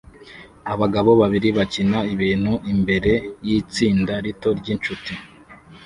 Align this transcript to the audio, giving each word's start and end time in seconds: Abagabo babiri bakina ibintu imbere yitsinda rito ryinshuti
Abagabo 0.73 1.11
babiri 1.21 1.49
bakina 1.57 1.99
ibintu 2.13 2.53
imbere 2.73 3.11
yitsinda 3.47 4.13
rito 4.25 4.49
ryinshuti 4.59 5.13